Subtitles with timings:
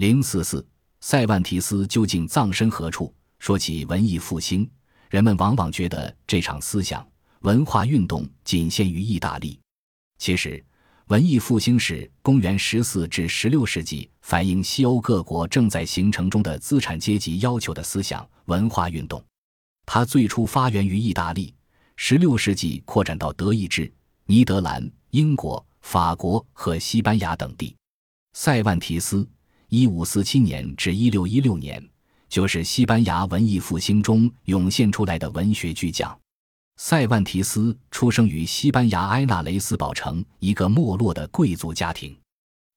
[0.00, 0.66] 零四四，
[1.02, 3.14] 塞万提斯究竟葬身何处？
[3.38, 4.66] 说起文艺复兴，
[5.10, 7.06] 人们往往觉得这场思想
[7.40, 9.60] 文化运动仅限于意大利。
[10.16, 10.64] 其实，
[11.08, 19.22] 文艺复兴是公元十四至十六世纪反映西欧各国正在形成中的资产阶级要求的思想文化运动。
[19.84, 21.54] 它最初发源于意大利，
[21.96, 23.92] 十六世纪扩展到德意志、
[24.24, 27.76] 尼德兰、英国、法国和西班牙等地。
[28.32, 29.28] 塞万提斯
[29.70, 31.80] （一五四七年至一六一六年）
[32.28, 36.18] 就是西班牙文艺复兴中涌现出来的文学巨匠。
[36.76, 42.18] 塞万提斯出生于西班牙埃纳雷斯堡城一个没落的贵族家庭，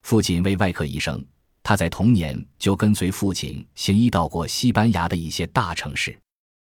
[0.03, 1.23] 父亲为外科医生。
[1.63, 6.15] 他在童年就跟随父亲行医到过西班牙的一些大城市。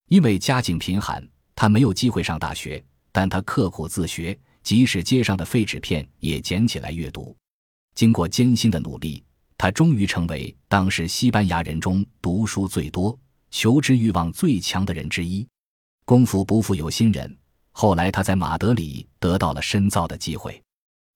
[0.08, 2.80] 因为家境贫寒，他没有机会上大学，
[3.10, 7.36] 但他刻苦自学，即使街上的废纸片也捡起来阅读。
[7.96, 9.22] 经过艰辛的努力，
[9.62, 13.16] 他终于成为当时西班牙人中读书最多、
[13.52, 15.46] 求知欲望最强的人之一。
[16.04, 17.38] 功夫不负有心人，
[17.70, 20.60] 后来他在马德里得到了深造的机会。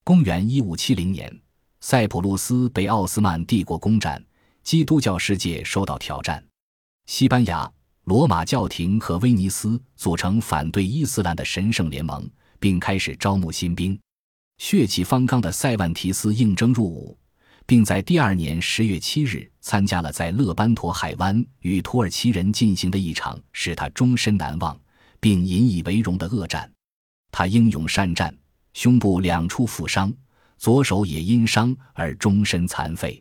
[0.05, 1.41] 公元一五七零年，
[1.81, 4.25] 塞浦路斯被奥斯曼帝国攻占，
[4.63, 6.41] 基督教世界受到挑战。
[7.07, 7.69] 西班牙、
[8.05, 12.25] 罗马教廷和威尼斯组成反对伊斯兰的神圣联盟，
[12.61, 13.99] 并开始招募新兵。
[14.59, 17.19] 血气方刚的塞万提斯应征入伍，
[17.67, 24.79] 并在第二年十月七日参加了在勒班托海湾与土耳其人进行的一场使他终身难忘。
[25.19, 26.71] 并引以为荣的恶战，
[27.33, 28.33] 他英勇善战，
[28.75, 30.13] 胸部两处负伤，
[30.57, 33.21] 左手也因伤而终身残废。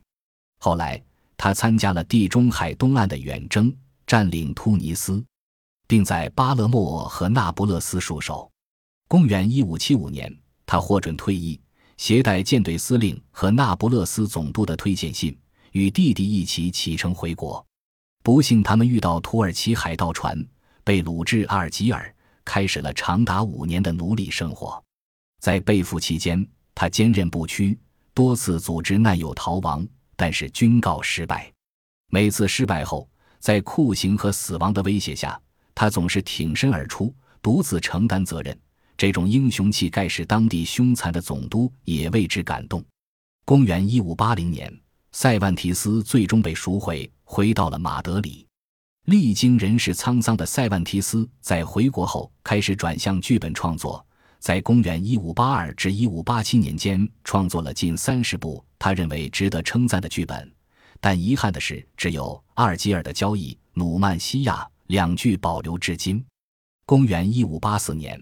[0.59, 1.01] 后来，
[1.35, 5.23] 他参加了地中海东岸的远征，占领突尼斯，
[5.87, 8.51] 并在巴勒莫和那不勒斯戍守。
[9.07, 10.31] 公元一五七五年，
[10.65, 11.59] 他获准退役，
[11.97, 15.37] 携带舰队司令和那不勒斯总督的推荐信，
[15.71, 17.65] 与弟弟一起启程回国。
[18.23, 20.45] 不幸，他们遇到土耳其海盗船。
[20.83, 24.79] 被掳至阿尔及尔，开始了长达五年的奴隶生活。
[25.41, 27.75] 在被俘期间，他坚韧不屈，
[28.13, 29.83] 多次组织难友逃亡，
[30.15, 31.51] 但是均告失败。
[32.11, 33.09] 每次失败后，
[33.39, 35.41] 在酷刑和死亡的威胁下，
[35.73, 38.55] 他总是挺身而出，独自承担责任。
[38.97, 42.83] 这种英雄气概使当地凶残的总督也为之感动。
[43.45, 44.71] 公元一五八零年，
[45.11, 48.45] 塞万提斯最终被赎回，回到了马德里。
[49.05, 54.03] 历经人世沧桑的塞万提斯在回国后开始转向剧本创作，
[54.39, 60.51] 在公元一五八二至一五八七年间创作了近三十部他认为值得称赞的剧本，
[60.99, 62.23] 但遗憾的是，只有
[62.55, 66.25] 《阿尔及尔的交易》《努曼西亚》两剧保留至今。
[66.87, 68.19] 公元一五八四年，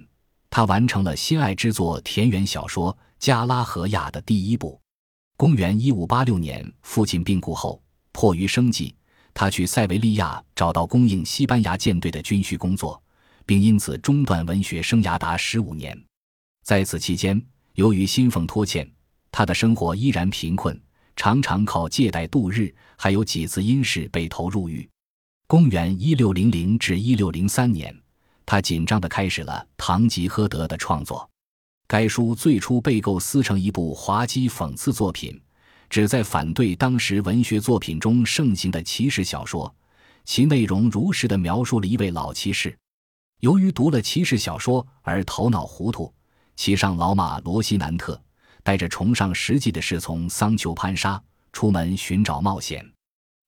[0.55, 4.79] 他完成了心爱之作田园小说《加拉和亚》的第一部。
[5.35, 7.81] 公元一五八六年，父亲病故后，
[8.11, 8.95] 迫于生计。
[9.33, 13.01] 他去塞维利亚找到供应西班牙舰队的军需工作，
[13.47, 15.99] 并因此中断文学生涯达十五年。
[16.63, 17.43] 在此期间，
[17.73, 18.87] 由于薪俸拖欠，
[19.31, 20.79] 他的生活依然贫困，
[21.15, 24.87] 常常靠借贷度日，还有几次因事被投入狱。
[25.47, 28.02] 公元一六零零至一六零三年，
[28.45, 31.29] 他紧张地开始了《堂吉诃德》的创作。
[31.87, 35.39] 该书最初被构思成一部滑稽讽刺作品。
[35.89, 39.71] 旨在反对当时文学作品中盛行的骑士小说，
[40.25, 42.75] 其内容如实的描述了一位老骑士，
[43.41, 46.11] 由于读了骑士小说而头脑糊涂，
[46.55, 48.19] 骑上老马罗西南特，
[48.63, 51.21] 带着崇尚实际的侍从桑丘潘沙
[51.51, 52.83] 出门寻找冒险。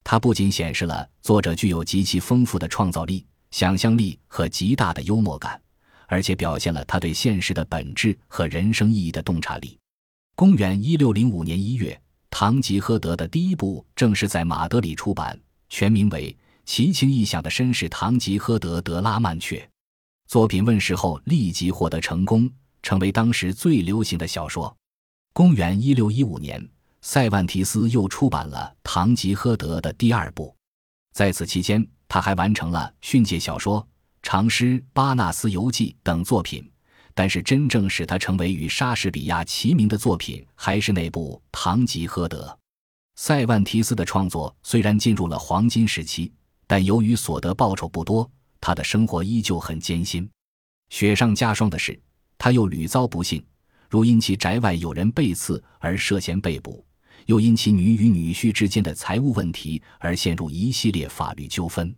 [0.03, 5.61] 他不仅显示了作者具有极其丰富的创造力、想象力和极大的幽默感，
[6.07, 9.79] 而且表现了他对现实的本质和人生意义的洞察力。
[10.35, 11.93] 公元一六零五年一月。
[12.37, 15.39] 《堂吉诃德》的第一部正式在马德里出版，
[15.69, 16.33] 全名为
[16.65, 19.57] 《奇情异想的绅士堂吉诃德·德拉曼却》。
[20.27, 22.51] 作品问世后立即获得成功，
[22.83, 24.75] 成为当时最流行的小说。
[25.31, 26.61] 公元一六一五年，
[27.01, 30.53] 塞万提斯又出版了《堂吉诃德》的第二部。
[31.13, 33.87] 在此期间，他还完成了训诫小说、
[34.21, 36.69] 长诗《巴纳斯游记》等作品。
[37.17, 42.45] 但是，真正使他成为与莎士比亚齐名的作品，还是那部《堂吉诃德》。
[43.15, 46.33] 塞万提斯的创作虽然进入了黄金时期，
[46.67, 48.29] 但由于所得报酬不多，
[48.59, 50.29] 他的生活依旧很艰辛。
[50.89, 51.97] 雪上加霜的是，
[52.37, 53.41] 他又屡遭不幸，
[53.89, 56.85] 如因其宅外有人被刺而涉嫌被捕，
[57.25, 61.93] 又因其女与女婿之间的财务问题而陷入一系列法律纠纷。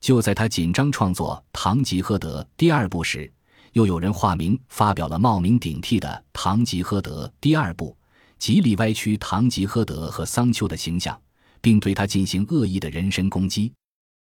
[0.00, 3.30] 就在他紧张创作《堂吉诃德》第二部时，
[3.72, 7.96] 又有人化名发表了冒名顶替的《堂吉诃德》第二部，
[8.38, 11.20] 极力歪曲堂吉诃德和桑丘的形象，
[11.60, 13.72] 并对他进行恶意的人身攻击，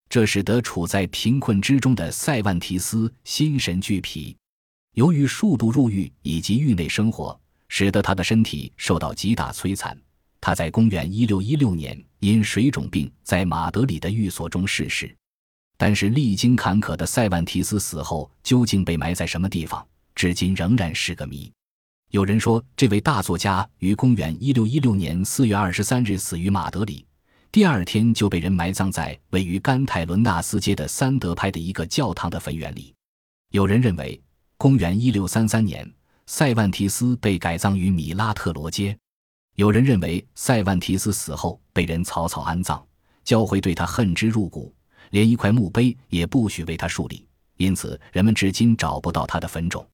[0.08, 4.34] 这使得处在贫困之中的塞万提斯心神俱疲。
[4.94, 7.38] 由于数度入狱以及狱内生活，
[7.68, 9.94] 使得他的身体受到极大摧残。
[10.46, 15.12] 他在公元一六一六年因水肿病在马德里的寓所中逝世。
[15.76, 19.84] 但是，历经坎坷的塞万提斯死后究竟被埋在什么地方，
[20.14, 21.52] 至今仍然是个谜。
[22.12, 27.04] 有人说，这位大作家于公元一六一六年四月二十三日死于马德里，
[27.50, 32.94] 第二天就被人埋葬在位于甘泰伦纳斯街的三德派的一个教堂的坟园里。
[33.50, 34.22] 有人认为，
[34.56, 35.92] 公元一六三三年，
[36.26, 38.96] 塞万提斯被改葬于米拉特罗街。
[39.56, 42.82] 有人认为，塞万提斯死后被人草草安葬，
[43.24, 44.72] 教会对他恨之入骨。
[45.10, 47.26] 连一块墓碑也不许为他树立，
[47.56, 49.86] 因此人们至今找不到他的坟冢。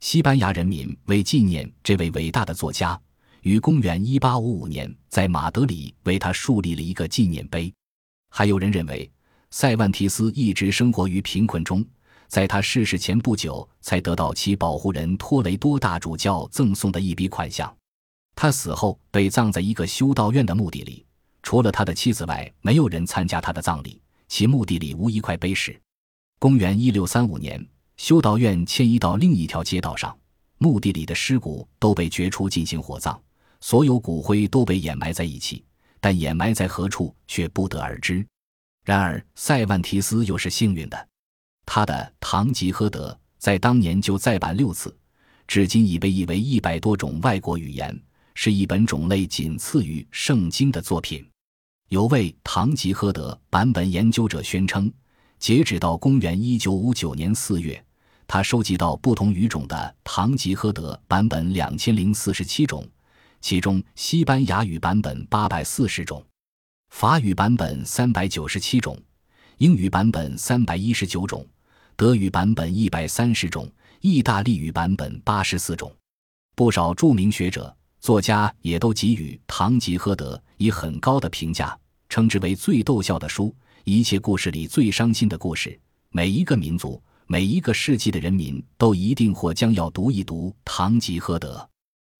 [0.00, 3.00] 西班牙人民为纪念这位伟大的作家，
[3.42, 7.72] 于公元1855年在马德里为他树立了一个纪念碑。
[8.30, 9.10] 还有人认为，
[9.50, 11.82] 塞万提斯一直生活于贫困中，
[12.26, 17.74] 在他逝世前不久才得到其保护人托雷多大主教赠送的一笔款项。
[18.40, 21.04] 他死后被葬在一个修道院的墓地里，
[21.42, 24.00] 除了他的妻子外，没有人参加他的葬礼。
[24.28, 25.76] 其墓地里无一块碑石。
[26.38, 30.16] 公元一六三五年，修道院迁移到另一条街道上，
[30.58, 33.18] 墓地里的尸骨都被掘出进行火葬，
[33.60, 35.64] 所有骨灰都被掩埋在一起，
[35.98, 38.24] 但掩埋在何处却不得而知。
[38.84, 41.08] 然而，塞万提斯又是幸运的，
[41.66, 44.96] 他的《堂吉诃德》在当年就再版六次，
[45.48, 48.00] 至今已被译为一百多种外国语言，
[48.40, 51.28] 是一本种类仅次于《圣经》的作品。
[51.88, 54.88] 有位《堂吉诃德》版本研究者宣称，
[55.40, 57.84] 截止到公元一九五九年四月，
[58.28, 62.86] 他收集到不同语种的《堂吉诃德》版本两千零四十七种，
[63.40, 66.24] 其中西班牙语版本八百四十种，
[66.90, 68.96] 法语版本三百九十七种，
[69.56, 71.44] 英语版本三百一十九种，
[71.96, 73.68] 德语版本一百三十种，
[74.00, 75.92] 意大利语版本八十四种。
[76.54, 77.74] 不少著名学者。
[78.00, 81.78] 作家也都给予《堂吉诃德》以很高的评价，
[82.08, 83.54] 称之为最逗笑的书，
[83.84, 85.78] 一切故事里最伤心的故事。
[86.10, 91.56] 每一个民族、每一个世纪的人民都一定或将要读一读《堂吉诃德》。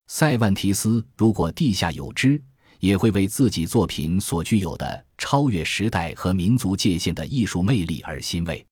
[0.09, 2.43] 塞万提斯如果地下有知，
[2.81, 8.65] 也会为自己作品所具有的超越时代和民族界限的艺术魅力而欣慰。